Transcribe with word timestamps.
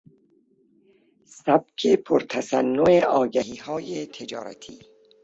سبک 1.25 1.87
پر 1.95 2.19
تصنع 2.29 2.99
آگهیهای 2.99 4.05
تجارتی 4.05 4.79